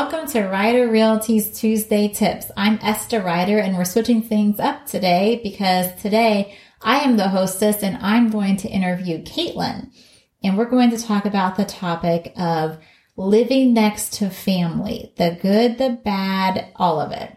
[0.00, 2.52] Welcome to Ryder Realty's Tuesday Tips.
[2.56, 7.82] I'm Esther Ryder and we're switching things up today because today I am the hostess
[7.82, 9.90] and I'm going to interview Caitlin.
[10.44, 12.78] And we're going to talk about the topic of
[13.16, 17.36] living next to family, the good, the bad, all of it.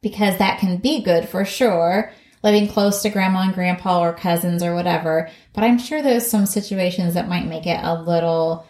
[0.00, 4.62] Because that can be good for sure, living close to grandma and grandpa or cousins
[4.62, 5.28] or whatever.
[5.52, 8.66] But I'm sure there's some situations that might make it a little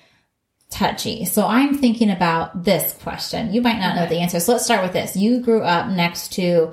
[0.73, 1.25] touchy.
[1.25, 3.53] So I'm thinking about this question.
[3.53, 4.41] You might not know the answer.
[4.41, 5.17] So let's start with this.
[5.17, 6.73] You grew up next to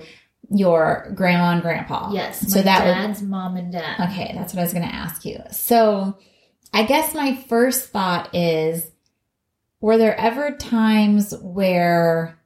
[0.49, 2.11] your grandma and grandpa.
[2.11, 2.51] Yes.
[2.51, 4.09] So that would dad's mom and dad.
[4.09, 5.39] Okay, that's what I was going to ask you.
[5.51, 6.17] So,
[6.73, 8.89] I guess my first thought is
[9.81, 12.39] were there ever times where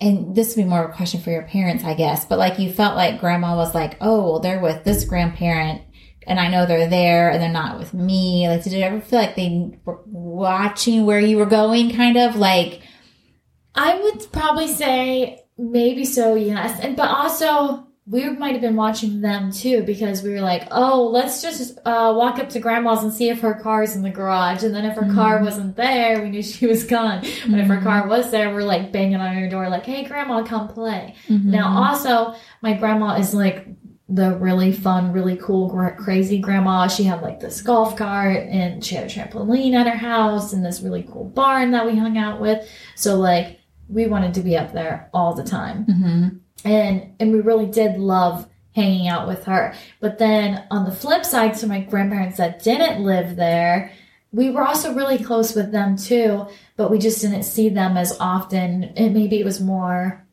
[0.00, 2.58] and this would be more of a question for your parents, I guess, but like
[2.58, 5.82] you felt like grandma was like, "Oh, well they're with this grandparent
[6.28, 9.18] and I know they're there and they're not with me." Like did you ever feel
[9.18, 12.82] like they were watching where you were going kind of like
[13.74, 16.78] I would probably say maybe so, yes.
[16.80, 21.08] And but also we might have been watching them too because we were like, oh,
[21.08, 24.62] let's just uh, walk up to grandma's and see if her car's in the garage.
[24.62, 25.14] And then if her mm-hmm.
[25.14, 27.20] car wasn't there, we knew she was gone.
[27.20, 28.08] But if her car mm-hmm.
[28.08, 31.16] was there, we're like banging on her door, like, hey, grandma, come play.
[31.28, 31.50] Mm-hmm.
[31.50, 33.66] Now, also, my grandma is like
[34.08, 36.88] the really fun, really cool, crazy grandma.
[36.88, 40.64] She had like this golf cart and she had a trampoline at her house and
[40.64, 42.66] this really cool barn that we hung out with.
[42.94, 46.40] So, like, we wanted to be up there all the time mhm.
[46.62, 49.74] and and we really did love hanging out with her.
[50.00, 53.92] But then on the flip side, to my grandparents that didn't live there,
[54.30, 58.16] we were also really close with them too, but we just didn't see them as
[58.20, 58.84] often.
[58.84, 60.24] And maybe it was more,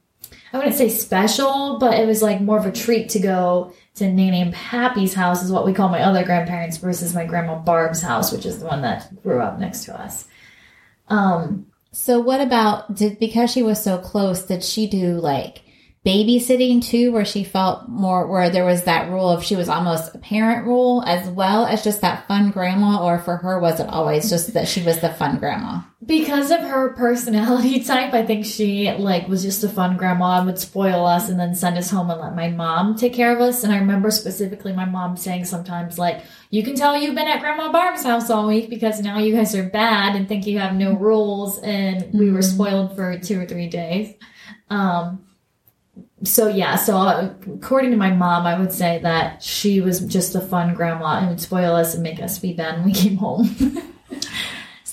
[0.55, 4.09] I wouldn't say special, but it was like more of a treat to go to
[4.09, 8.01] Nanny and Pappy's house, is what we call my other grandparents, versus my grandma Barb's
[8.01, 10.29] house, which is the one that grew up next to us.
[11.09, 15.61] Um, So what about did because she was so close, did she do like
[16.05, 20.13] babysitting too, where she felt more where there was that rule of she was almost
[20.13, 23.89] a parent rule as well as just that fun grandma, or for her was it
[23.89, 25.81] always just that she was the fun grandma?
[26.05, 30.45] because of her personality type, I think she like was just a fun grandma and
[30.45, 33.41] would spoil us and then send us home and let my mom take care of
[33.41, 33.63] us.
[33.63, 37.41] And I remember specifically my mom saying sometimes like, "You can tell you've been at
[37.41, 40.75] Grandma Barb's house all week because now you guys are bad and think you have
[40.75, 44.13] no rules." And we were spoiled for two or three days.
[44.69, 45.24] Um,
[46.25, 50.35] so yeah, so uh, according to my mom, I would say that she was just
[50.35, 53.17] a fun grandma and would spoil us and make us be bad when we came
[53.17, 53.49] home.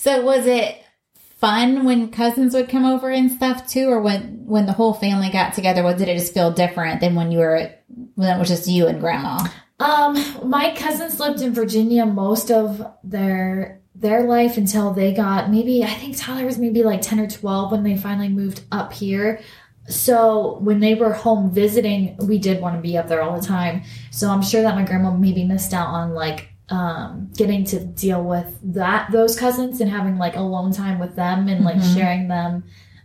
[0.02, 0.84] So was it
[1.14, 5.30] fun when cousins would come over and stuff too, or when when the whole family
[5.30, 5.84] got together?
[5.84, 7.70] Was did it just feel different than when you were
[8.16, 9.46] when it was just you and grandma?
[9.78, 15.84] Um, my cousins lived in Virginia most of their their life until they got maybe
[15.84, 19.40] I think Tyler was maybe like 10 or 12 when they finally moved up here.
[19.88, 23.46] So when they were home visiting, we did want to be up there all the
[23.46, 23.82] time.
[24.10, 28.22] So I'm sure that my grandma maybe missed out on like um getting to deal
[28.22, 31.94] with that those cousins and having like alone time with them and like Mhm.
[31.94, 32.64] sharing them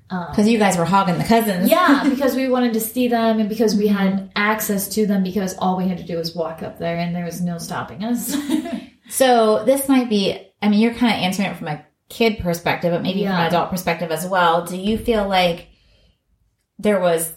[0.09, 1.69] um, Because you guys were hogging the cousins.
[1.69, 5.57] yeah, because we wanted to see them and because we had access to them because
[5.57, 8.35] all we had to do was walk up there and there was no stopping us.
[9.09, 12.91] So this might be, I mean, you're kind of answering it from a kid perspective,
[12.91, 14.65] but maybe from an adult perspective as well.
[14.65, 15.67] Do you feel like
[16.79, 17.33] there was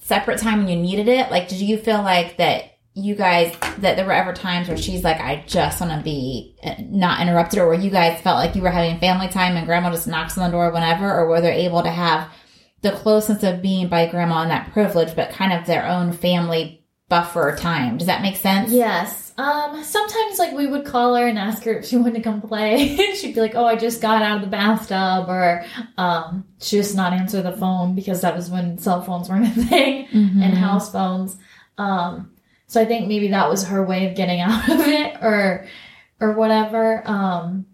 [0.00, 1.30] separate time when you needed it?
[1.30, 2.64] Like, did you feel like that
[2.94, 6.56] you guys, that there were ever times where she's like, I just want to be
[6.64, 9.66] uh, not interrupted, or where you guys felt like you were having family time and
[9.66, 12.28] grandma just knocks on the door whenever, or were they able to have
[12.82, 16.79] the closeness of being by grandma and that privilege, but kind of their own family
[17.10, 17.98] buffer time?
[17.98, 18.72] Does that make sense?
[18.72, 19.26] yes.
[19.36, 22.42] Um, sometimes like we would call her and ask her if she wanted to come
[22.42, 22.96] play.
[23.08, 25.64] and She'd be like, Oh, I just got out of the bathtub or
[25.98, 29.62] um she just not answer the phone because that was when cell phones weren't a
[29.64, 30.42] thing Mhm.
[30.42, 31.36] and house phones.
[31.78, 32.32] Um
[32.66, 35.66] so I think maybe that was her way of getting out of it or
[36.20, 37.02] or whatever.
[37.06, 37.64] Um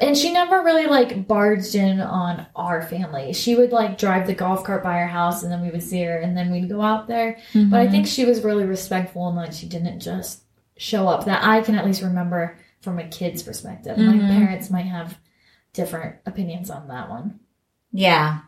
[0.00, 3.32] and she never really like barged in on our family.
[3.32, 6.02] She would like drive the golf cart by our house and then we would see
[6.02, 7.38] her and then we'd go out there.
[7.54, 7.90] But I Mhm.
[7.90, 10.42] think she was really respectful and like she didn't just
[10.76, 11.24] show up.
[11.26, 13.96] That I can at least remember from a kid's perspective.
[13.96, 14.20] Mhm.
[14.22, 15.18] My parents might have
[15.72, 17.38] different opinions on that one.
[17.92, 18.38] Yeah.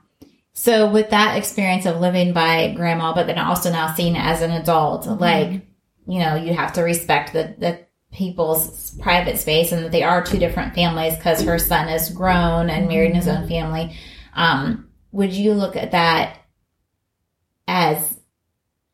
[0.53, 4.43] So with that experience of living by grandma, but then also now seeing it as
[4.43, 5.63] an adult, like,
[6.07, 7.79] you know, you have to respect the, the
[8.13, 12.69] people's private space and that they are two different families because her son is grown
[12.69, 13.97] and married in his own family.
[14.35, 16.39] Um, would you look at that
[17.69, 18.19] as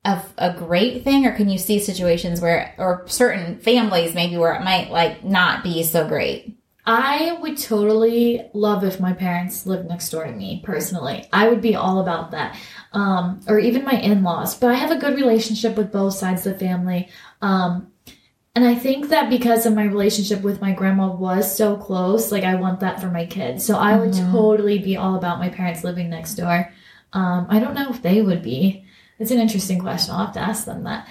[0.04, 4.54] a, a great thing or can you see situations where, or certain families maybe where
[4.54, 6.56] it might like not be so great?
[6.88, 11.26] I would totally love if my parents lived next door to me personally.
[11.32, 12.56] I would be all about that.
[12.92, 14.56] Um, or even my in laws.
[14.56, 17.08] But I have a good relationship with both sides of the family.
[17.42, 17.90] Um,
[18.56, 22.42] and I think that because of my relationship with my grandma was so close, like
[22.42, 23.62] I want that for my kids.
[23.66, 24.32] So I would Mhm.
[24.32, 26.72] totally be all about my parents living next door.
[27.12, 28.82] Um, I don't know if they would be.
[29.18, 30.14] It's an interesting question.
[30.14, 31.06] I'll have to ask them that.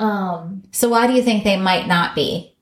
[0.00, 2.56] Um, So why do you think they might not be?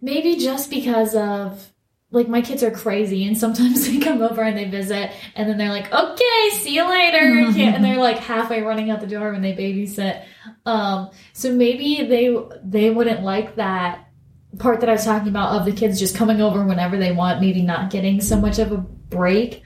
[0.00, 1.71] Maybe just because of
[2.12, 5.58] like my kids are crazy and sometimes they come over and they visit and then
[5.58, 7.18] they're like, okay, see you later.
[7.74, 10.24] And they're like halfway running out the door when they babysit.
[10.66, 14.08] Um, so maybe they they wouldn't like that
[14.58, 17.40] part that I was talking about of the kids just coming over whenever they want,
[17.40, 19.62] maybe not getting so much of a break.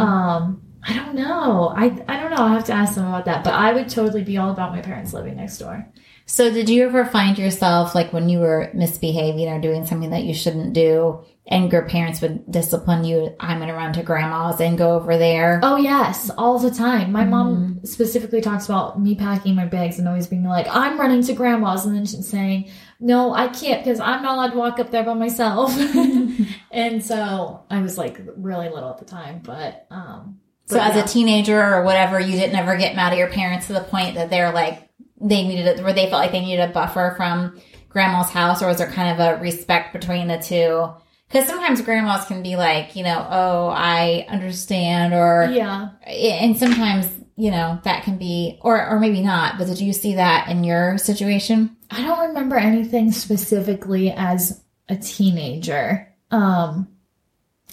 [0.00, 1.72] Um, I don't know.
[1.76, 2.36] I I don't know.
[2.38, 3.44] I'll have to ask them about that.
[3.44, 5.88] But I would totally be all about my parents living next door.
[6.26, 10.24] So did you ever find yourself like when you were misbehaving or doing something that
[10.24, 14.78] you shouldn't do and your parents would discipline you, I'm to run to grandma's and
[14.78, 15.60] go over there?
[15.62, 17.10] Oh yes, all the time.
[17.10, 21.22] My mom specifically talks about me packing my bags and always being like, "I'm running
[21.24, 22.70] to grandma's," and then she's saying,
[23.00, 25.76] "No, I can't because I'm not allowed to walk up there by myself."
[26.70, 30.38] and so I was like really little at the time, but um.
[30.66, 31.04] So but as yeah.
[31.04, 34.14] a teenager or whatever, you didn't ever get mad at your parents to the point
[34.14, 34.88] that they're like,
[35.20, 38.68] they needed it, where they felt like they needed a buffer from grandma's house or
[38.68, 40.88] was there kind of a respect between the two?
[41.28, 47.08] Because sometimes grandmas can be like, you know, oh, I understand or yeah, and sometimes
[47.34, 50.64] you know that can be or or maybe not but did you see that in
[50.64, 56.08] your situation I don't remember anything specifically as a teenager.
[56.30, 56.88] Um,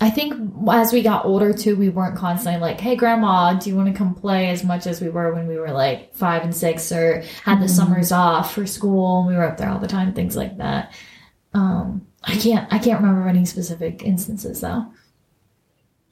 [0.01, 0.33] I think
[0.71, 3.93] as we got older too, we weren't constantly like, "Hey, grandma, do you want to
[3.97, 7.21] come play?" As much as we were when we were like five and six, or
[7.43, 7.69] had the Mhm.
[7.69, 10.93] summers off for school, and we were up there all the time, things like that.
[11.53, 14.85] Um, I can't, I can't remember any specific instances though.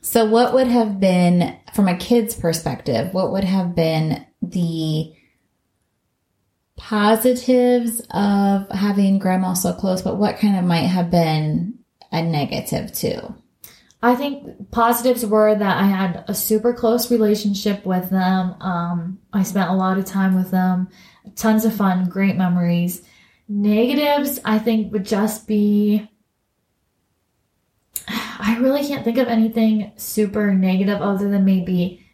[0.02, 5.12] so what would have been from a kid's perspective what would have been the
[6.78, 11.74] positives of having grandma so close but what kind of might have been
[12.12, 13.34] a negative too
[14.02, 18.56] I think positives were that I had a super close relationship with them.
[18.62, 20.90] Um, I spent a lot of time with them,
[21.36, 23.02] tons of fun, great memories.
[23.50, 26.10] Negatives, I think, would just be.
[28.08, 32.06] I really can't think of anything super negative other than maybe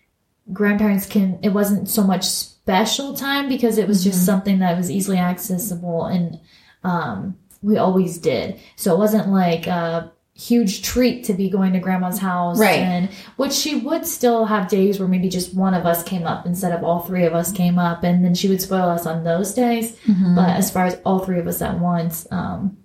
[0.53, 1.37] grandparents can.
[1.43, 4.25] It wasn't so much special time because it was just Mhm.
[4.25, 6.39] something that was easily accessible and
[6.85, 8.57] um, we always did.
[8.77, 12.59] So it wasn't like a huge treat to be going to grandma's house.
[12.59, 12.79] Right.
[12.79, 16.45] And which she would still have days where maybe just one of us came up
[16.47, 18.03] instead of all three of us came up.
[18.03, 19.95] And then she would spoil us on those days.
[20.35, 22.77] But as far as all three of us at once, um,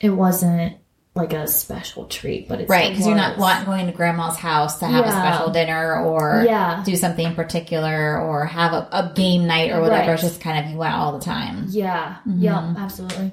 [0.00, 0.76] it wasn't
[1.16, 4.78] like a special treat, but it's right because you're not want, going to grandma's house
[4.78, 6.84] to have a special dinner or Yeah.
[6.86, 10.02] do something in particular or have a, a game night or whatever.
[10.10, 10.14] Right.
[10.14, 11.64] It's just kind of you went all the time.
[11.70, 12.18] Yeah.
[12.24, 12.40] Mhm.
[12.40, 13.32] Yeah, absolutely.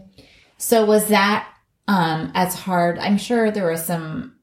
[0.58, 1.48] So was that
[1.88, 2.98] um as hard?
[3.00, 4.34] I'm sure there were some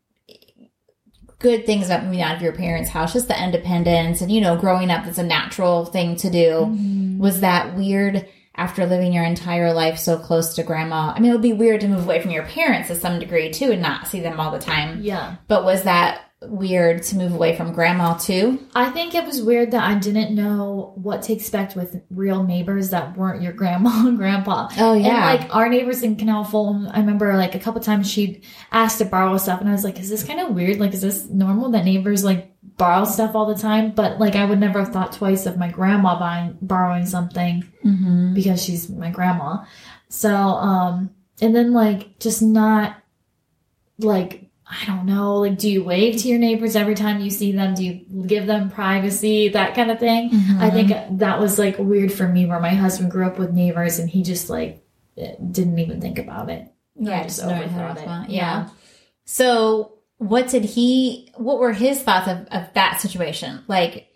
[1.39, 4.57] good things about moving out of your parents' house, just the independence and you know,
[4.57, 6.67] growing up it's a natural thing to do.
[6.71, 7.19] Mhm.
[7.19, 11.13] Was that weird after living your entire life so close to grandma?
[11.15, 13.51] I mean, it would be weird to move away from your parents to some degree
[13.51, 15.03] too and not see them all the time.
[15.03, 15.37] Yeah.
[15.49, 18.67] But was that weird to move away from grandma too?
[18.75, 22.91] I think it was weird that I didn't know what to expect with real neighbors
[22.91, 24.69] that weren't your grandma and grandpa.
[24.79, 28.45] Oh And like our neighbors in Canal Fulton, I remember like a couple times she'd
[28.71, 30.79] asked to borrow stuff, and I was like, "Is this kind of weird?
[30.79, 32.52] Like, is this normal that neighbors like
[32.83, 35.69] borrow stuff all the time?" But like, I would never have thought twice of my
[35.69, 39.65] grandma buying borrowing something hmm because she's my grandma.
[40.09, 41.11] So, um,
[41.41, 42.97] and then like just not
[43.99, 47.53] like I don't know, like do you wave to your neighbors every time you see
[47.53, 47.75] them?
[47.75, 50.31] Do you give them privacy, that kind of thing?
[50.59, 53.99] I think that was like weird for me where my husband grew up with neighbors
[53.99, 54.83] and he just like
[55.17, 56.73] didn't even think about it.
[56.97, 58.31] Yeah, I just just knowing how to overthought it.
[58.31, 58.63] Yeah.
[58.65, 58.69] Yeah.
[59.25, 61.33] So, what did he?
[61.37, 63.65] What were his thoughts of, of that situation?
[63.67, 64.09] Like,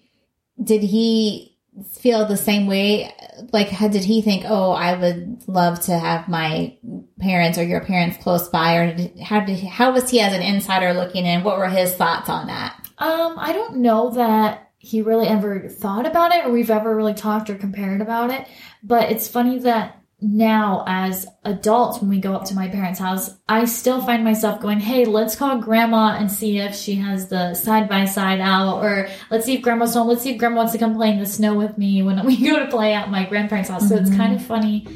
[0.62, 1.58] did he
[1.98, 3.12] feel the same way?
[3.52, 4.44] Like, how did he think?
[4.46, 6.78] Oh, I would love to have my
[7.18, 10.42] parents or your parents close by, or did, how did how was he as an
[10.42, 11.42] insider looking in?
[11.42, 12.88] What were his thoughts on that?
[12.98, 17.14] Um, I don't know that he really ever thought about it or we've ever really
[17.14, 18.46] talked or compared about it.
[18.84, 23.34] But it's funny that now as adults, when we go up to my parents' house,
[23.48, 27.52] I still find myself going, Hey, let's call grandma and see if she has the
[27.54, 30.08] side by side out or let's see if grandma's home.
[30.08, 32.36] Let's see if grandma wants to come play in the snow with me when we
[32.48, 33.88] go to play at my grandparents' house.
[33.88, 34.16] So it's Mhm.
[34.16, 34.86] kind of funny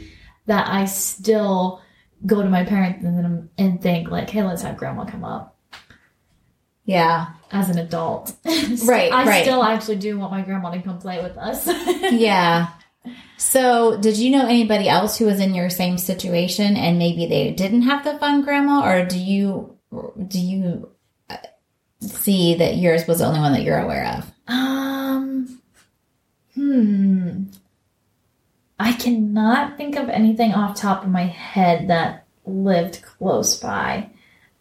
[0.47, 1.83] that I still
[2.27, 5.57] go to my parents and and think like, hey, let's have grandma come up
[6.87, 7.27] Yeah.
[7.53, 8.35] as an adult.
[8.85, 9.43] Right, I right.
[9.43, 11.67] still actually do want my grandma to come play with us.
[12.13, 12.69] Yeah.
[13.37, 17.53] So, did you know anybody else who was in your same situation and maybe they
[17.53, 19.79] didn't have the fun grandma or do you
[20.29, 20.91] do you
[21.29, 21.37] uh,
[22.01, 24.31] see that yours was the only one that you're aware of?
[24.47, 25.61] Um,
[26.55, 27.45] hmm.
[28.79, 34.11] I cannot think of anything off top of my head that lived close by.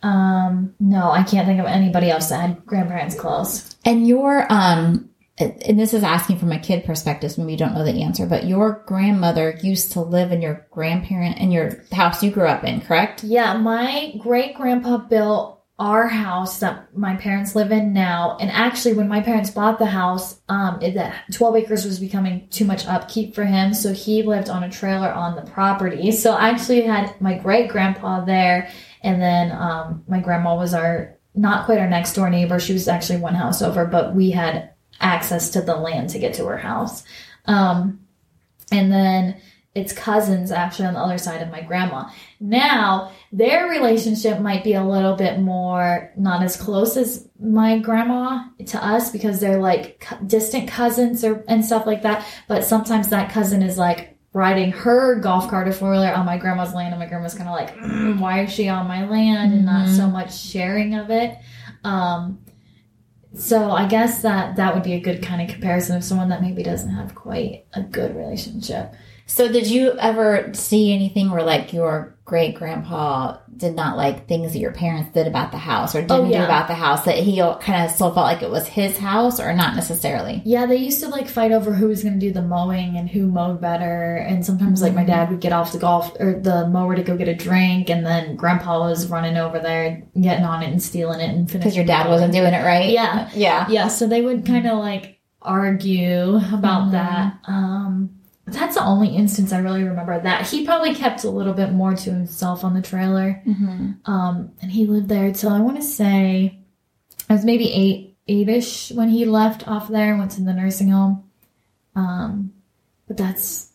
[0.01, 3.75] Um, no, I can't think of anybody else that had grandparents close.
[3.85, 5.08] And your um
[5.39, 8.25] and this is asking from a kid perspective, so maybe you don't know the answer,
[8.25, 12.63] but your grandmother used to live in your grandparent in your house you grew up
[12.63, 13.23] in, correct?
[13.23, 18.37] Yeah, my great grandpa built our house that my parents live in now.
[18.41, 22.65] And actually, when my parents bought the house, um, that 12 acres was becoming too
[22.65, 23.73] much upkeep for him.
[23.73, 26.11] So he lived on a trailer on the property.
[26.11, 28.69] So I actually had my great grandpa there.
[29.03, 32.59] And then um, my grandma was our, not quite our next door neighbor.
[32.59, 36.33] She was actually one house over, but we had access to the land to get
[36.35, 37.03] to her house.
[37.45, 38.01] Um,
[38.71, 39.41] and then
[39.75, 42.09] it's cousins actually on the other side of my grandma.
[42.39, 48.45] Now, their relationship might be a little bit more not as close as my grandma
[48.67, 52.25] to us because they're like distant cousins or and stuff like that.
[52.47, 56.37] But sometimes that cousin is like riding her golf cart or four wheeler on my
[56.37, 59.53] grandma's land, and my grandma's kind of like, "Mm, why is she on my land
[59.53, 61.37] and not so much sharing of it.
[61.83, 62.39] Um,
[63.35, 66.41] so I guess that that would be a good kind of comparison of someone that
[66.41, 68.93] maybe doesn't have quite a good relationship.
[69.29, 74.53] So did you ever see anything where like your great grandpa did not like things
[74.53, 77.17] that your parents did about the house or didn't Oh, do about the house that
[77.17, 80.41] he kind of still felt like it was his house or not necessarily?
[80.45, 83.07] Yeah, they used to like fight over who was going to do the mowing and
[83.09, 84.15] who mowed better.
[84.15, 87.15] And sometimes, like, my dad would get off the golf or the mower to go
[87.17, 91.19] get a drink, and then grandpa was running over there, getting on it and stealing
[91.19, 91.59] it and finishing.
[91.59, 92.89] Because your dad wasn't doing it right?
[92.89, 93.29] Yeah.
[93.33, 93.67] Yeah.
[93.69, 96.91] Yeah, so they would kind of like argue about Mhm.
[96.91, 97.33] that.
[97.47, 98.11] Um,
[98.51, 100.47] that's the only instance I really remember that.
[100.47, 103.41] He probably kept a little bit more to himself on the trailer.
[103.45, 106.59] hmm Um, and he lived there till I want to say
[107.29, 110.89] I was maybe eight, eight-ish when he left off there and went to the nursing
[110.89, 111.23] home.
[111.95, 112.53] Um,
[113.07, 113.67] but that's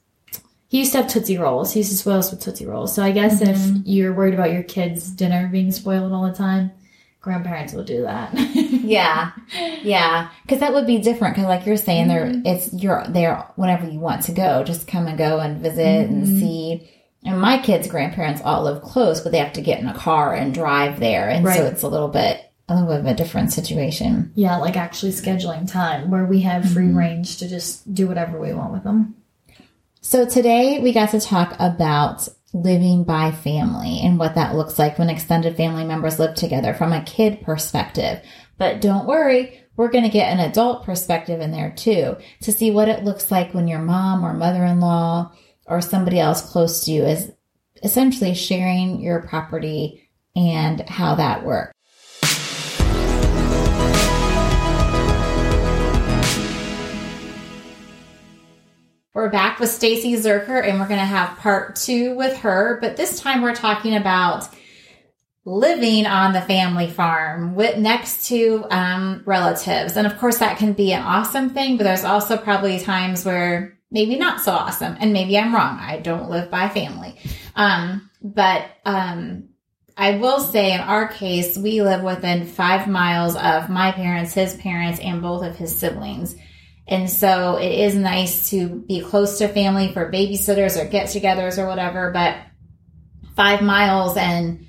[0.69, 1.73] he used to have Tootsie Rolls.
[1.73, 2.93] He used to spoil us with Tootsie Rolls.
[2.95, 3.49] So I guess Mhm.
[3.83, 6.73] if you're worried about your kids' dinner being spoiled all the time,
[7.25, 8.33] grandparents will do that.
[8.35, 9.33] Yeah.
[9.83, 10.29] Yeah.
[10.43, 11.35] Because that would be different.
[11.35, 12.47] Because like you're saying, there Mhm.
[12.47, 14.63] it's you're there whenever you want to go.
[14.65, 16.39] Just come and go and visit and Mhm.
[16.41, 16.91] see.
[17.27, 20.35] And my kids' grandparents all live close, but they have to get in a car
[20.35, 21.57] and drive there, and Right.
[21.59, 24.31] so it's a little bit a little bit of a different situation.
[24.35, 26.97] Yeah, like actually scheduling time where we have free Mhm.
[26.97, 29.15] range to just do whatever we want with them.
[30.01, 34.99] So today we got to talk about living by family and what that looks like
[34.99, 38.23] when extended family members live together from a kid perspective.
[38.57, 42.71] But don't worry, we're going to get an adult perspective in there too to see
[42.71, 45.33] what it looks like when your mom or mother-in-law
[45.67, 47.33] or somebody else close to you is
[47.83, 51.74] essentially sharing your property and how that works.
[59.15, 62.97] We're back with Stacy Zerker and we're going to have part two with her, but
[62.97, 64.49] this time we're talking about
[65.45, 69.97] living on the family farm with next to um, relatives.
[69.97, 73.79] And of course that can be an awesome thing, but there's also probably times where
[73.89, 74.97] maybe not so awesome.
[74.99, 75.79] And maybe I'm wrong.
[75.79, 77.17] I don't live by family.
[77.55, 79.51] Um, but, um,
[79.97, 84.57] I will say in our case, we live within five miles of my parents, his
[84.57, 86.35] parents, and both of his siblings.
[86.87, 91.59] And so it is nice to be close to family for babysitters or get togethers
[91.59, 92.37] or whatever, but
[93.35, 94.67] five miles and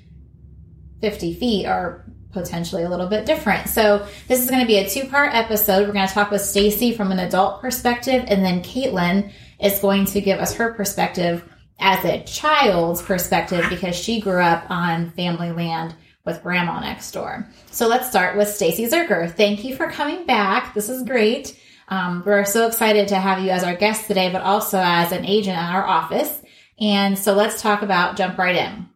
[1.00, 3.68] 50 feet are potentially a little bit different.
[3.68, 5.86] So this is going to be a two part episode.
[5.86, 10.06] We're going to talk with Stacy from an adult perspective and then Caitlin is going
[10.06, 11.44] to give us her perspective
[11.78, 15.94] as a child's perspective because she grew up on family land
[16.24, 17.48] with grandma next door.
[17.70, 19.30] So let's start with Stacy Zerker.
[19.30, 20.74] Thank you for coming back.
[20.74, 21.58] This is great.
[21.88, 25.24] Um, we're so excited to have you as our guest today, but also as an
[25.24, 26.42] agent at our office.
[26.80, 28.88] And so let's talk about jump right in.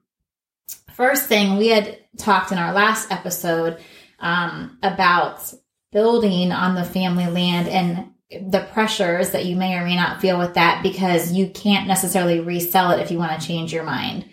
[0.92, 3.78] First thing, we had talked in our last episode
[4.18, 5.52] um, about
[5.92, 10.38] building on the family land and the pressures that you may or may not feel
[10.38, 14.24] with that because you can't necessarily resell it if you want to change your mind.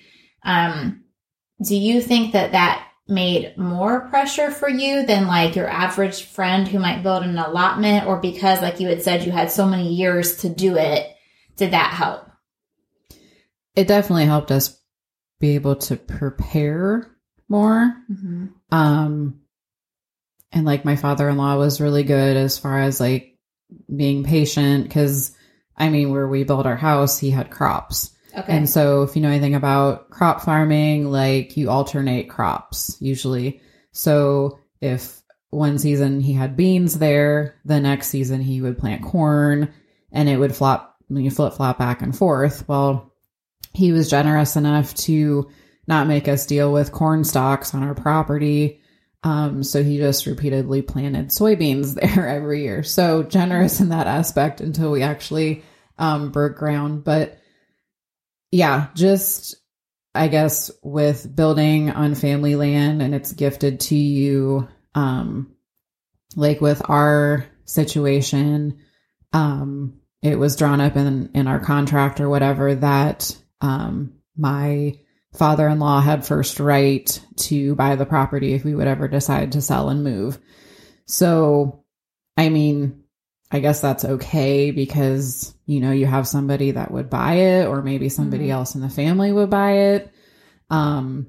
[0.43, 1.03] Um,
[1.63, 6.67] do you think that that made more pressure for you than like your average friend
[6.67, 9.93] who might build an allotment or because like you had said you had so many
[9.93, 11.15] years to do it
[11.55, 12.29] did that help
[13.75, 14.79] It definitely helped us
[15.39, 17.11] be able to prepare
[17.47, 17.93] more.
[18.11, 18.47] Mm-hmm.
[18.71, 19.41] Um,
[20.51, 23.37] and like my father in law was really good as far as like
[23.93, 25.35] being patient because
[25.77, 28.11] I mean, where we built our house, he had crops.
[28.37, 28.53] Okay.
[28.55, 33.61] And so, if you know anything about crop farming, like you alternate crops usually.
[33.91, 39.73] So, if one season he had beans there, the next season he would plant corn
[40.11, 42.67] and it would flop, you flip flop back and forth.
[42.67, 43.13] Well,
[43.73, 45.49] he was generous enough to
[45.87, 48.81] not make us deal with corn stalks on our property.
[49.23, 52.83] Um, so he just repeatedly planted soybeans there every year.
[52.83, 55.63] So generous in that aspect until we actually
[55.97, 57.03] um, broke ground.
[57.03, 57.39] But
[58.51, 59.55] yeah, just
[60.15, 65.55] I guess with building on family land and it's gifted to you, um,
[66.35, 68.79] like with our situation,
[69.33, 74.93] um, it was drawn up in in our contract or whatever that um, my
[75.33, 79.89] father-in-law had first right to buy the property if we would ever decide to sell
[79.89, 80.39] and move.
[81.05, 81.83] So,
[82.35, 83.03] I mean,
[83.51, 87.81] I guess that's okay because, you know, you have somebody that would buy it or
[87.81, 88.51] maybe somebody Mhm.
[88.51, 90.11] else in the family would buy it.
[90.69, 91.27] Um,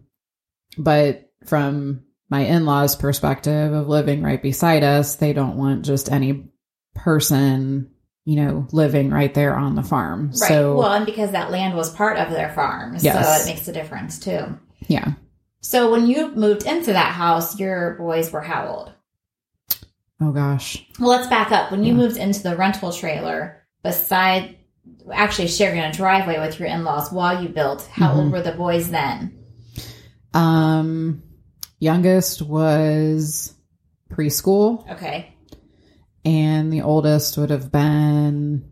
[0.77, 6.49] but from my in-laws perspective of living right beside us, they don't want just any
[6.95, 7.91] person,
[8.25, 10.27] you know, living right there on the farm.
[10.29, 10.37] Right.
[10.49, 13.45] So, well, and because that land was part of their farm, Yes.
[13.45, 14.59] so it makes a difference too.
[14.89, 15.13] yeah.
[15.61, 18.93] So when you moved into that house, your boys were how old?
[20.21, 20.85] Oh gosh.
[20.99, 21.71] Well, let's back up.
[21.71, 21.99] When you Yeah.
[22.01, 24.57] moved into the rental trailer, beside
[25.13, 28.17] actually sharing a driveway with your in-laws while you built, how Mhm.
[28.17, 29.33] old were the boys then?
[30.35, 31.23] Um,
[31.79, 33.55] youngest was
[34.11, 35.33] preschool Okay.
[36.25, 38.65] and the oldest would have been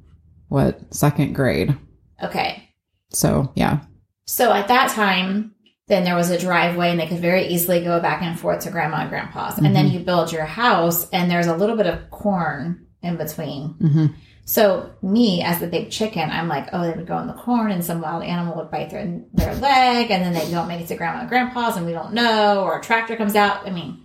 [0.48, 1.76] what second grade.
[2.22, 2.68] Okay.
[3.10, 3.80] So yeah.
[4.26, 5.52] So at that time,
[5.88, 8.70] then there was a driveway and they could very easily go back and forth to
[8.70, 9.58] grandma and grandpa's.
[9.58, 9.92] And then Mhm.
[9.92, 13.68] you build your house and there's a little bit of corn in between.
[13.80, 14.06] hmm
[14.44, 17.70] So me as the big chicken, I'm like, oh, they would go in the corn
[17.70, 20.88] and some wild animal would bite their, their leg and then they don't make it
[20.88, 23.64] to grandma and grandpa's and we don't know, or a tractor comes out.
[23.66, 23.98] I mean,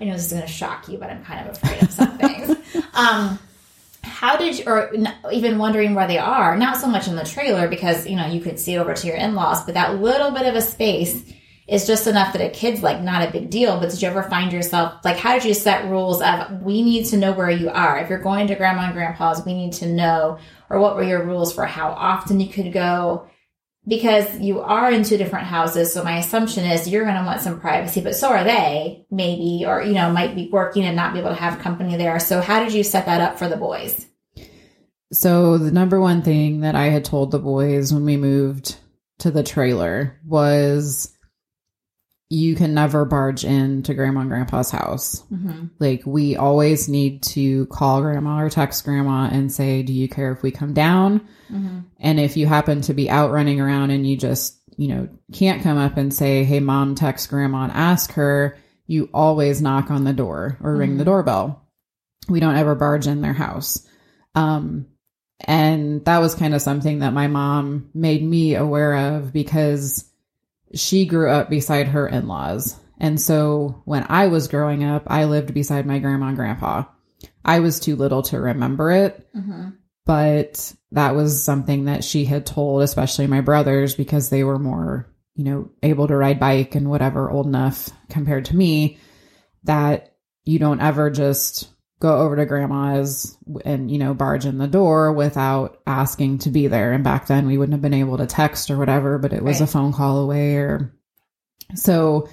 [0.00, 2.18] I know this is going to shock you, but I'm kind of afraid of some
[2.18, 2.56] things.
[2.94, 3.38] Um,
[4.02, 4.92] how did you, or
[5.32, 8.40] even wondering where they are, not so much in the trailer because, you know, you
[8.40, 11.24] could see over to your in-laws, but that little bit of a space
[11.68, 13.78] is just enough that a kid's like not a big deal.
[13.78, 17.06] But did you ever find yourself, like, how did you set rules of, we need
[17.06, 17.98] to know where you are?
[17.98, 20.38] If you're going to grandma and grandpa's, we need to know,
[20.68, 23.28] or what were your rules for how often you could go?
[23.86, 25.92] Because you are in two different houses.
[25.92, 29.64] So my assumption is you're going to want some privacy, but so are they, maybe,
[29.66, 32.20] or, you know, might be working and not be able to have company there.
[32.20, 34.06] So how did you set that up for the boys?
[35.12, 38.76] So the number one thing that I had told the boys when we moved
[39.18, 41.12] to the trailer was
[42.32, 45.22] you can never barge into grandma and grandpa's house.
[45.30, 45.66] Mm-hmm.
[45.78, 50.32] Like we always need to call grandma or text grandma and say, "Do you care
[50.32, 51.20] if we come down?"
[51.52, 51.80] Mm-hmm.
[52.00, 55.62] And if you happen to be out running around and you just, you know, can't
[55.62, 60.04] come up and say, "Hey mom, text grandma and ask her," you always knock on
[60.04, 61.06] the door or ring the Mhm.
[61.06, 61.68] doorbell.
[62.30, 63.86] We don't ever barge in their house.
[64.34, 64.86] Um
[65.44, 70.08] and that was kind of something that my mom made me aware of because
[70.74, 72.78] she grew up beside her in laws.
[72.98, 76.84] And so when I was growing up, I lived beside my grandma and grandpa.
[77.44, 79.70] I was too little to remember it, Mm-hmm.
[80.06, 85.12] but that was something that she had told, especially my brothers, because they were more,
[85.34, 88.98] you know, able to ride bike and whatever, old enough compared to me,
[89.64, 91.68] that you don't ever just
[92.02, 96.66] go over to grandma's and, you know, barge in the door without asking to be
[96.66, 96.92] there.
[96.92, 99.60] And back then we wouldn't have been able to text or whatever, but it was
[99.60, 100.92] a phone call away or
[101.76, 102.28] so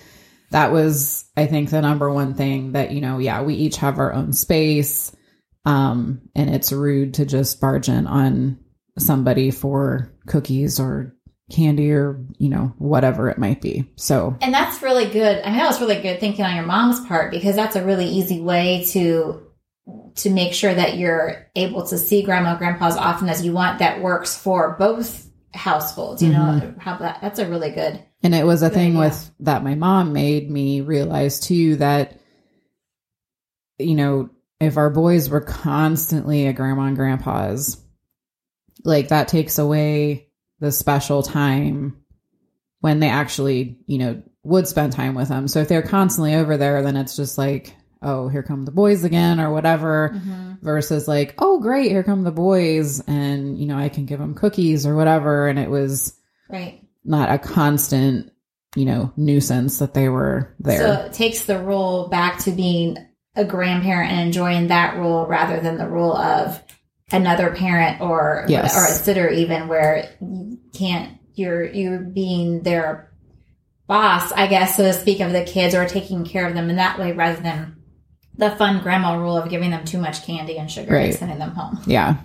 [0.50, 4.00] that was, I think, the number one thing that, you know, yeah, we each have
[4.00, 5.16] our own space.
[5.66, 8.58] Um, and it's rude to just barge in on
[8.98, 11.16] somebody for cookies or
[11.52, 13.88] candy or, you know, whatever it might be.
[13.98, 15.44] So, And that's really good.
[15.46, 18.42] I know it's really good thinking on your mom's part because that's a really easy
[18.42, 19.46] way to
[20.24, 23.54] to make sure that you're able to see grandma and grandpa as often as you
[23.54, 26.22] want that works for both households.
[26.22, 26.80] You know, mm-hmm.
[26.80, 28.04] how that that's a really good.
[28.22, 29.00] and it was a thing idea.
[29.00, 32.20] with that my mom made me realize too that,
[33.78, 34.30] you know,
[34.60, 37.82] if our boys were constantly at grandma and grandpa's,
[38.84, 40.28] like that takes away
[40.60, 42.04] the special time
[42.82, 45.48] when they actually, you know, would spend time with them.
[45.48, 49.04] So if they're constantly over there, then it's just like, oh, here come the boys
[49.04, 50.54] again or whatever mm-hmm.
[50.62, 53.02] versus like, oh, great, here come the boys.
[53.02, 55.48] And, you know, I can give them cookies or whatever.
[55.48, 56.16] And it was
[56.50, 56.82] Right.
[57.04, 58.32] not a constant
[58.76, 60.80] you know, nuisance that they were there.
[60.80, 62.98] So it takes the role back to being
[63.36, 66.62] a grandparent and enjoying that role rather than the role of
[67.12, 68.78] another parent or Yes.
[68.78, 73.12] or a sitter even where you can't you're you're being their
[73.88, 76.76] boss, I guess, so to speak, of the kids or taking care of them in
[76.76, 77.79] that way rather than
[78.40, 81.06] the fun grandma rule of giving them too much candy and sugar Right.
[81.12, 81.80] and sending them home.
[81.86, 82.16] yeah.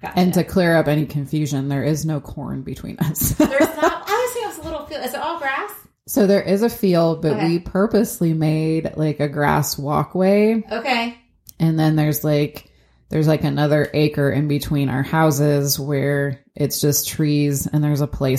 [0.00, 0.18] Gotcha.
[0.18, 3.30] And to clear up any confusion, there is no corn between us.
[3.30, 5.04] there's not I was thinking it was a little field.
[5.04, 5.70] Is it all grass?
[6.08, 7.46] so there is a field, but Okay.
[7.48, 11.16] we purposely made like a grass walkway Okay.
[11.60, 12.68] and then there's like
[13.10, 18.06] there's like another acre in between our houses where it's just trees and there's a
[18.08, 18.36] play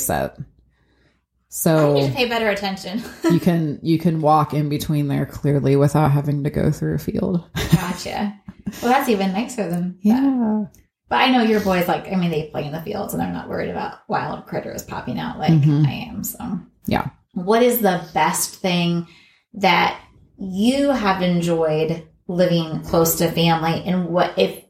[1.54, 1.78] set.
[1.78, 3.02] I need to pay better attention.
[3.32, 7.00] you can you can walk in between there clearly without having to go through a
[7.00, 7.48] field.
[7.72, 8.40] gotcha.
[8.82, 10.00] Well, that's even nicer than that.
[10.02, 10.64] Yeah.
[11.10, 12.12] But I know your boys like.
[12.12, 15.20] I mean, they play in the fields and they're not worried about wild critters popping
[15.20, 15.86] out like Mhm.
[15.88, 16.24] I am.
[16.24, 17.10] So, Yeah.
[17.34, 19.08] What is the best thing
[19.56, 20.00] that
[20.40, 24.64] you have enjoyed living close to family, and what if?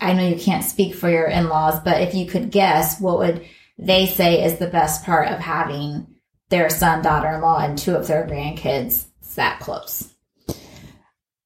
[0.00, 3.44] I know you can't speak for your in-laws, but if you could guess, what would
[3.78, 6.06] they say is the best part of having
[6.48, 10.12] their son, daughter-in-law, and two of their grandkids that close?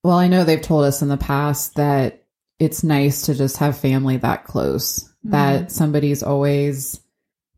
[0.03, 2.25] Well, I know they've told us in the past that
[2.59, 5.07] it's nice to just have family that close.
[5.25, 6.99] That somebody's always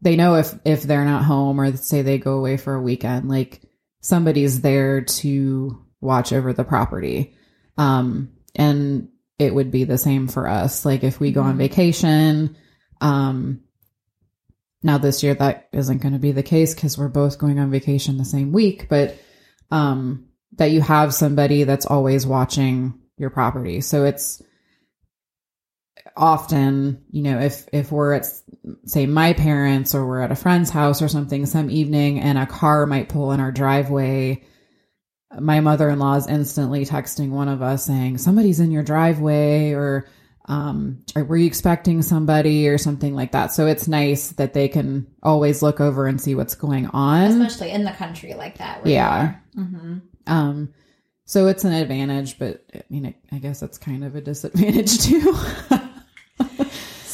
[0.00, 3.28] they know if if they're not home or say they go away for a weekend,
[3.28, 3.62] like
[4.00, 7.36] somebody's there to watch over the property.
[7.78, 9.08] Um and
[9.38, 10.84] it would be the same for us.
[10.84, 11.58] Like if we go on Mhm.
[11.58, 12.56] vacation,
[13.00, 13.60] um
[14.82, 17.70] now this year that isn't going to be the case cuz we're both going on
[17.70, 19.16] vacation the same week, but
[19.70, 20.26] um
[20.58, 23.80] that you have somebody that's always watching your property.
[23.80, 24.42] So it's
[26.16, 28.26] often, you know, if if we're at
[28.84, 32.46] say my parents or we're at a friend's house or something some evening and a
[32.46, 34.44] car might pull in our driveway,
[35.40, 40.06] my mother-in-law is instantly texting one of us saying somebody's in your driveway or
[40.46, 43.52] um or were you expecting somebody or something like that.
[43.52, 47.22] So it's nice that they can always look over and see what's going on.
[47.42, 48.84] Especially in the country like that.
[48.86, 49.36] Yeah.
[49.54, 50.72] hmm Um,
[51.24, 54.98] so it's an advantage, but I mean, I, I guess it's kind of a disadvantage
[54.98, 55.34] too.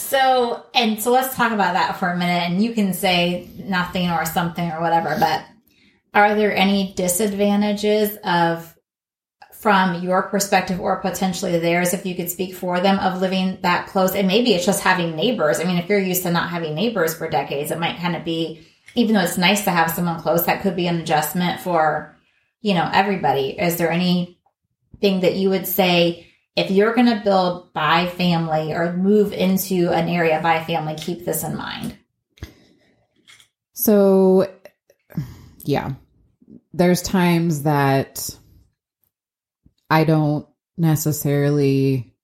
[0.09, 2.51] So, and so let's talk about that for a minute.
[2.51, 5.45] And you can say nothing or something or whatever, but
[6.15, 8.75] are there any disadvantages of,
[9.61, 13.89] from your perspective or potentially theirs, if you could speak for them, of living that
[13.89, 14.15] close?
[14.15, 15.59] And maybe it's just having neighbors.
[15.59, 18.25] I mean, if you're used to not having neighbors for decades, it might kind of
[18.25, 22.17] be, even though it's nice to have someone close, that could be an adjustment for,
[22.61, 23.59] you know, everybody.
[23.59, 24.37] Is there anything
[25.01, 30.09] that you would say, if you're going to build by family or move into an
[30.09, 31.97] area by family, keep this in mind.
[33.73, 34.51] so,
[35.65, 35.93] yeah,
[36.73, 38.29] there's times that
[39.91, 40.47] I don't
[40.77, 42.15] necessarily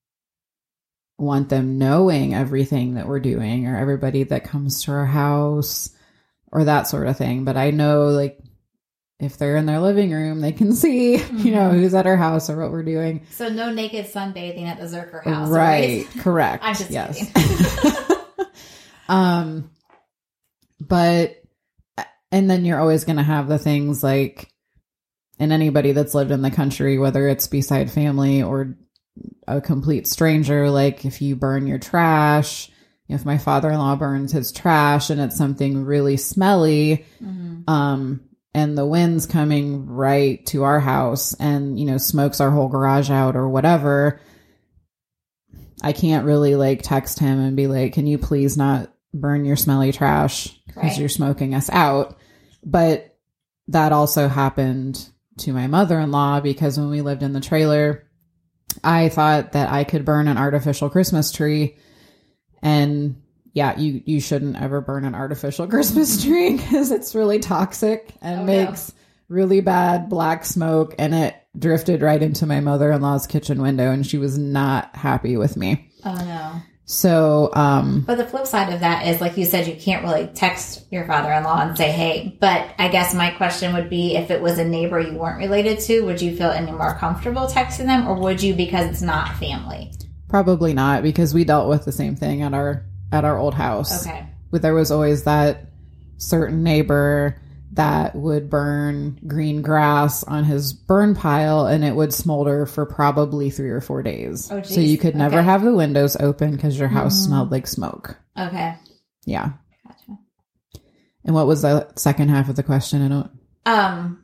[1.19, 5.91] want them knowing everything that we're doing or everybody that comes to our house
[6.53, 7.45] or that sort of thing.
[7.45, 8.39] But I know, like,
[9.21, 11.75] if they're in their living room, they can see, you know, Mhm.
[11.81, 13.27] who's at our house or what we're doing.
[13.31, 17.31] So no naked sunbathing at the Zerker house, right correct I'm just yes
[19.09, 19.71] um
[20.81, 21.37] but
[22.33, 24.51] and then you're always going to have the things like
[25.39, 28.77] and anybody that's lived in the country whether it's beside family or
[29.49, 32.71] a complete stranger like if you burn your trash
[33.09, 37.69] if my father-in-law burns his trash and it's something really smelly Mhm.
[37.69, 38.21] um
[38.57, 43.11] and the wind's coming right to our house and you know smokes our whole garage
[43.11, 44.21] out or whatever
[45.83, 49.57] i can't really like text him and be like can you please not burn your
[49.57, 50.99] smelly trash because Right.
[50.99, 52.17] you're smoking us out
[52.65, 53.17] but
[53.69, 58.07] that also happened to my mother-in-law because when we lived in the trailer
[58.83, 61.77] i thought that i could burn an artificial christmas tree
[62.63, 63.21] and
[63.53, 68.41] yeah, you you shouldn't ever burn an artificial Christmas tree because it's really toxic and
[68.41, 68.47] Oh, no.
[68.67, 68.93] makes
[69.29, 70.95] really bad black smoke.
[70.99, 74.97] And it drifted right into my mother in law's kitchen window, and she was not
[74.97, 75.89] happy with me.
[76.05, 76.53] Oh no.
[76.87, 80.27] So, um, But the flip side of that is, like you said, you can't really
[80.27, 84.43] text your father-in-law and say, "Hey." But I guess my question would be, if it
[84.43, 88.07] was a neighbor you weren't related to, would you feel any more comfortable texting them,
[88.07, 89.91] or would you because it's not family?
[90.35, 94.05] probably not because we dealt with the same thing at our at our old house.
[94.05, 94.27] Okay.
[94.51, 95.67] But there was always that
[96.17, 97.41] certain neighbor
[97.75, 103.51] that would burn green grass on his burn pile and it would smolder for probably
[103.51, 104.51] three or four days.
[104.51, 105.45] Oh, so you could never Okay.
[105.45, 107.27] have the windows open because your house Mhm.
[107.27, 108.17] smelled like smoke.
[108.39, 108.75] Okay.
[109.27, 109.51] Yeah.
[109.87, 110.19] Gotcha.
[111.25, 113.03] And what was the second half of the question?
[113.03, 113.31] I don't.
[113.67, 114.19] um,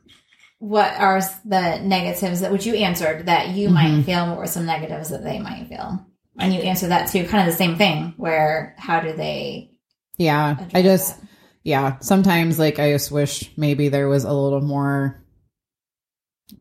[0.59, 4.05] what are the negatives that which you answered that you might Mhm.
[4.05, 4.27] feel?
[4.27, 6.05] What were some negatives that they might feel?
[6.37, 8.13] And you answered that too, kind of the same thing.
[8.17, 9.71] Where how do they?
[10.17, 10.55] Yeah.
[10.75, 11.27] I just, that?
[11.63, 15.23] Yeah, sometimes like I just wish maybe there was a little more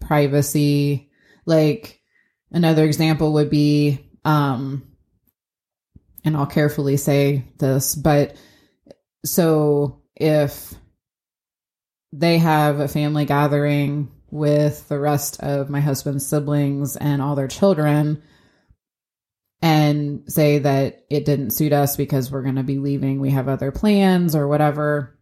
[0.00, 1.10] privacy.
[1.46, 2.00] Like
[2.50, 4.86] another example would be, um,
[6.24, 8.36] and I'll carefully say this, but
[9.24, 10.74] so if
[12.12, 17.48] they have a family gathering with the rest of my husband's siblings and all their
[17.48, 18.22] children
[19.62, 23.48] and say that it didn't suit us because we're going to be leaving we have
[23.48, 25.18] other plans or whatever.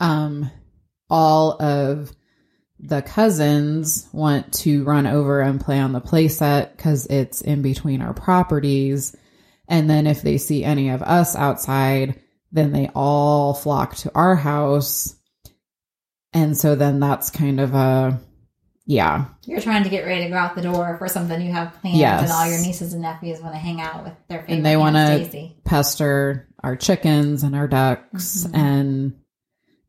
[0.00, 0.50] Um
[1.10, 2.12] all of
[2.78, 8.02] the cousins want to run over and play on the playset because it's in between
[8.02, 9.16] our properties.
[9.66, 12.20] And then if they see any of us outside
[12.52, 15.14] then they all flock to our house.
[16.32, 18.20] And so then that's kind of a
[18.90, 21.78] yeah You're trying to get ready to go out the door for something you have
[21.80, 22.22] planned, Yes.
[22.22, 24.76] and all your nieces and nephews want to hang out with their favorite And they
[24.78, 25.28] wanna-
[25.64, 28.54] pester our chickens and our ducks Mhm.
[28.58, 29.12] and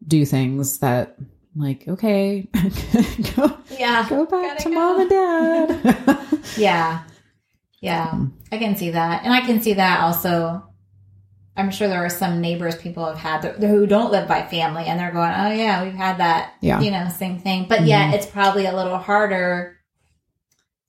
[0.05, 1.15] do things that
[1.55, 2.47] like okay
[3.35, 4.75] go, Yeah, go back to go.
[4.75, 6.17] mom and dad
[6.57, 7.03] yeah,
[7.81, 8.13] yeah.
[8.51, 10.63] I can see that, and I can see that also.
[11.59, 14.85] I'm sure there are some neighbors people have had that, who don't live by family,
[14.85, 16.79] and they're going, "Oh yeah, we've had that, Yeah.
[16.79, 18.13] you know, same thing." But yeah, Mhm.
[18.15, 19.75] it's probably a little harder.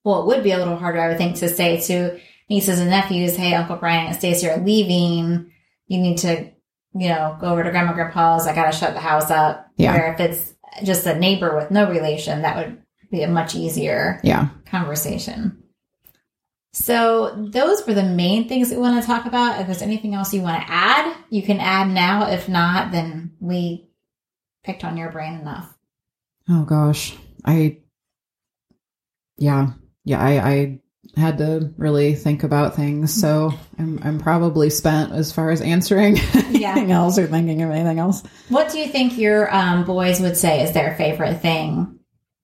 [0.04, 2.90] Well, it would be a little harder, I would think, to say to nieces and
[2.90, 5.50] nephews, "Hey, Uncle Brian and Stacy are leaving.
[5.88, 6.46] You need to,
[6.94, 8.46] you know, go over to Grandma Grandpa's.
[8.46, 9.92] I got to shut the house up." Yeah.
[9.92, 10.54] Where if it's
[10.84, 12.78] just a neighbor with no relation, that would
[13.10, 15.58] be a much easier yeah conversation.
[16.72, 19.60] So those were the main things we want to talk about.
[19.60, 22.30] If there's anything else you want to add, you can add now.
[22.30, 23.88] If not, then we
[24.62, 25.74] picked on your brain enough.
[26.48, 27.78] oh gosh i
[29.38, 29.68] yeah
[30.04, 30.80] yeah i i
[31.16, 36.18] had to really think about things so i'm i'm probably spent as far as answering
[36.34, 40.36] anything else or thinking of anything else What do you think your um, boys would
[40.36, 41.98] say is their favorite thing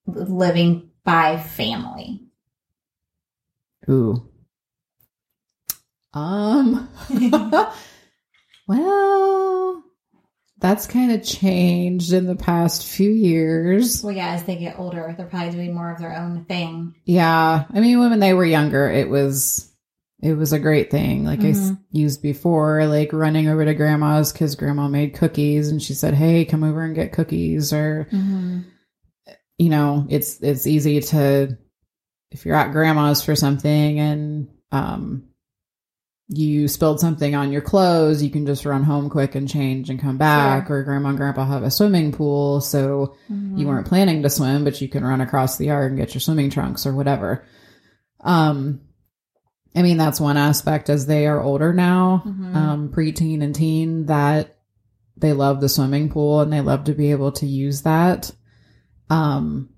[0.07, 2.23] living by family?
[3.89, 4.29] Ooh.
[6.15, 6.89] Um.
[8.69, 9.85] well,
[10.59, 14.03] that's kind of changed in the past few years.
[14.03, 16.95] Well, yeah, as they get older, they're probably doing more of their own thing.
[17.05, 19.71] Yeah, I mean, when they were younger, it was
[20.23, 21.25] it was a great thing.
[21.25, 21.79] Like I s- Mhm.
[21.93, 26.45] used before, like running over to grandma's because grandma made cookies, and she said, "Hey,
[26.47, 28.61] come over and get cookies," or Mm-hmm.
[29.59, 31.59] you know, it's it's easy to
[32.37, 35.25] if you're at grandma's for something and um
[36.29, 40.01] you spilled something on your clothes, you can just run home quick and change and
[40.01, 40.69] come back.
[40.73, 43.57] Or grandma and grandpa have a swimming pool, so Mm-hmm.
[43.59, 46.21] you weren't planning to swim, but you can run across the yard and get your
[46.21, 47.45] swimming trunks or whatever.
[48.21, 48.81] Um
[49.75, 52.55] I mean that's one aspect as they are older now, Mhm.
[52.57, 54.59] um, preteen and teen, that
[55.17, 58.31] they love the swimming pool and they love to be able to use that.
[59.11, 59.69] Um,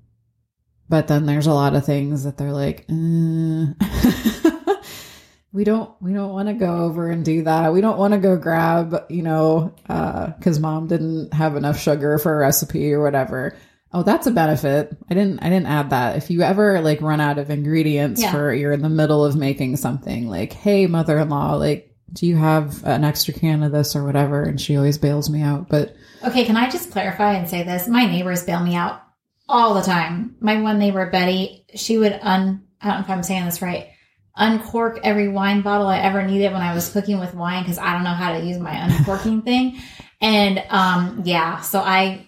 [0.88, 3.66] but then there's a lot of things that they're like, uh,
[5.53, 7.72] we don't, we don't want to go over and do that.
[7.72, 12.18] We don't want to go grab, you know, uh, cause mom didn't have enough sugar
[12.18, 13.57] for a recipe or whatever.
[13.92, 14.94] Oh, that's a benefit.
[15.11, 16.16] I didn't, I didn't add that.
[16.16, 18.33] If you ever like run out of ingredients Yeah.
[18.33, 22.85] for, you're in the middle of making something like, Hey, mother-in-law, like, do you have
[22.85, 24.42] an extra can of this or whatever?
[24.42, 27.87] And she always bails me out, but Okay, can I just clarify and say this?
[27.88, 29.03] My neighbors bail me out
[29.48, 30.37] all the time.
[30.40, 33.88] My one neighbor, Betty, she would un, I don't know if I'm saying this right,
[34.37, 37.92] uncork every wine bottle I ever needed when I was cooking with wine because I
[37.94, 39.80] don't know how to use my uncorking thing.
[40.20, 42.26] And, um, yeah, so I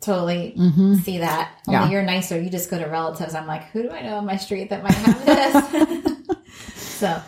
[0.00, 1.00] totally mhm.
[1.02, 1.50] see that.
[1.68, 1.90] Only Yeah.
[1.90, 2.40] you're nicer.
[2.40, 3.34] You just go to relatives.
[3.34, 6.16] I'm like, who do I know on my street that might have this?
[6.74, 7.20] so,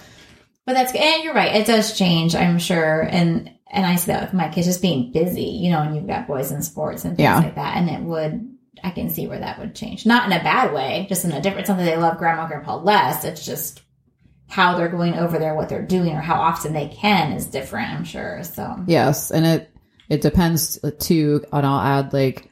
[0.66, 1.00] but that's good.
[1.00, 1.54] And you're right.
[1.56, 3.02] It does change, I'm sure.
[3.02, 6.06] And, and I see that with my kids just being busy, you know, and you've
[6.06, 7.36] got boys in sports and things Yeah.
[7.38, 7.76] like that.
[7.76, 8.53] And it would,
[8.84, 10.04] I can see where that would change.
[10.04, 13.24] Not in a bad way, just in a different, something they love grandma, grandpa less.
[13.24, 13.80] It's just
[14.46, 17.90] how they're going over there, what they're doing, or how often they can is different,
[17.90, 18.44] I'm sure.
[18.44, 19.70] So, Yes, and it
[20.10, 21.42] it depends too.
[21.50, 22.50] And I'll add like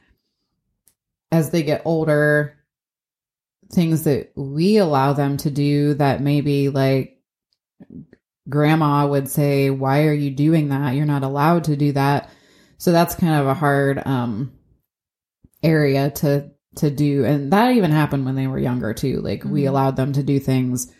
[1.31, 2.57] as they get older,
[3.71, 7.21] things that we allow them to do that maybe like
[8.49, 10.95] grandma would say, "Why are you doing that?
[10.95, 12.31] You're not allowed to do that."
[12.79, 14.51] So that's kind of a hard um
[15.63, 19.21] area to to do, and that even happened when they were younger too.
[19.21, 19.69] Like we Mhm.
[19.69, 20.91] allowed them to do things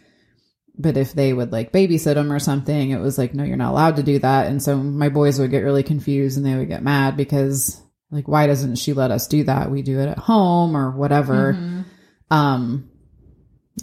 [0.75, 3.69] but if they would like babysit them or something, it was like, no, you're not
[3.73, 4.47] allowed to do that.
[4.47, 8.27] And so my boys would get really confused and they would get mad because Like,
[8.27, 9.69] why doesn't she let us do that?
[9.69, 11.53] We do it at home or whatever.
[11.53, 11.85] Mhm.
[12.31, 12.89] Um,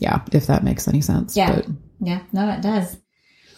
[0.00, 1.36] yeah, if that makes any sense.
[1.36, 1.54] Yeah.
[1.54, 1.66] But
[2.00, 2.96] Yeah, no, it does.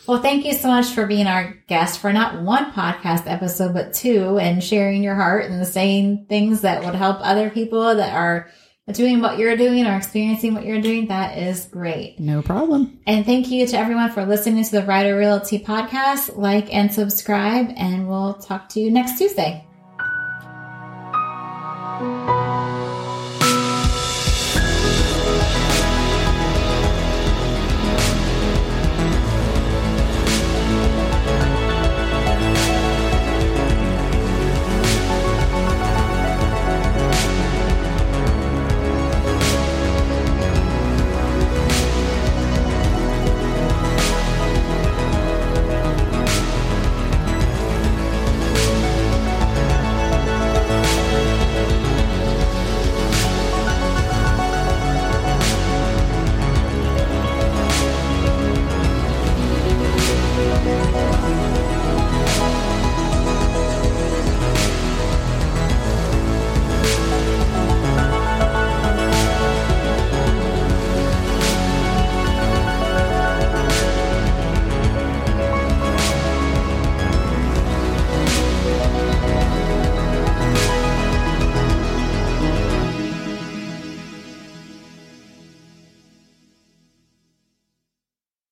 [0.06, 3.94] Well, thank you so much for being our guest for not one podcast episode, but
[3.94, 8.50] two, and sharing your heart and saying things that would help other people that are
[8.90, 11.06] doing what you're doing or experiencing what you're doing.
[11.06, 12.18] That is great.
[12.18, 12.98] no problem.
[13.06, 16.36] And thank you to everyone for listening to the Writer Realty podcast.
[16.36, 19.64] Like and subscribe, and we'll talk to you next Tuesday.